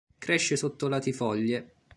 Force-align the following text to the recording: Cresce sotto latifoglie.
Cresce 0.17 0.55
sotto 0.57 0.87
latifoglie. 0.87 1.73